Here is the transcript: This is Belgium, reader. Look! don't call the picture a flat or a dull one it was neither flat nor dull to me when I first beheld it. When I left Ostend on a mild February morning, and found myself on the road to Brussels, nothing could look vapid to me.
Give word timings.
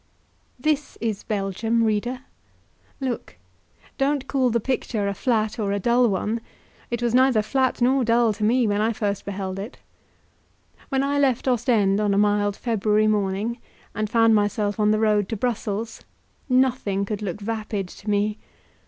This 0.59 0.97
is 0.99 1.21
Belgium, 1.21 1.83
reader. 1.83 2.21
Look! 2.99 3.37
don't 3.99 4.27
call 4.27 4.49
the 4.49 4.59
picture 4.59 5.07
a 5.07 5.13
flat 5.13 5.59
or 5.59 5.71
a 5.71 5.79
dull 5.79 6.09
one 6.09 6.41
it 6.89 7.03
was 7.03 7.13
neither 7.13 7.43
flat 7.43 7.83
nor 7.83 8.03
dull 8.03 8.33
to 8.33 8.43
me 8.43 8.65
when 8.65 8.81
I 8.81 8.93
first 8.93 9.25
beheld 9.25 9.59
it. 9.59 9.77
When 10.89 11.03
I 11.03 11.19
left 11.19 11.47
Ostend 11.47 11.99
on 12.01 12.15
a 12.15 12.17
mild 12.17 12.55
February 12.57 13.05
morning, 13.05 13.59
and 13.93 14.09
found 14.09 14.33
myself 14.33 14.79
on 14.79 14.89
the 14.89 14.97
road 14.99 15.29
to 15.29 15.37
Brussels, 15.37 16.01
nothing 16.49 17.05
could 17.05 17.21
look 17.21 17.39
vapid 17.39 17.87
to 17.89 18.09
me. 18.09 18.39